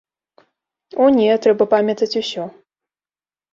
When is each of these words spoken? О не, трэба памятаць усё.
О 1.01 1.09
не, 1.17 1.27
трэба 1.45 1.63
памятаць 1.75 2.11
усё. 2.25 2.43